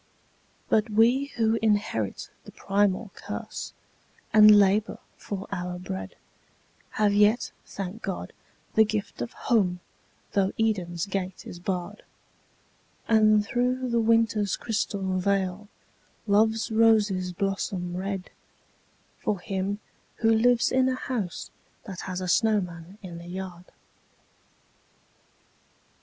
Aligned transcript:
But 0.67 0.89
we 0.89 1.25
who 1.35 1.59
inherit 1.61 2.31
the 2.43 2.51
primal 2.51 3.11
curse, 3.13 3.71
and 4.33 4.49
labour 4.57 4.97
for 5.15 5.45
our 5.51 5.77
bread, 5.77 6.15
Have 6.97 7.13
yet, 7.13 7.51
thank 7.67 8.01
God, 8.01 8.33
the 8.73 8.83
gift 8.83 9.21
of 9.21 9.31
Home, 9.33 9.79
though 10.31 10.53
Eden's 10.59 11.05
gate 11.05 11.45
is 11.45 11.59
barred: 11.59 12.01
And 13.07 13.45
through 13.45 13.91
the 13.91 13.99
Winter's 13.99 14.57
crystal 14.57 15.19
veil, 15.19 15.67
Love's 16.25 16.71
roses 16.71 17.31
blossom 17.31 17.95
red, 17.95 18.31
For 19.19 19.39
him 19.39 19.77
who 20.15 20.31
lives 20.33 20.71
in 20.71 20.89
a 20.89 20.95
house 20.95 21.51
that 21.83 22.01
has 22.09 22.21
a 22.21 22.27
snowman 22.27 22.97
in 23.03 23.19
the 23.19 23.27
yard. 23.27 23.65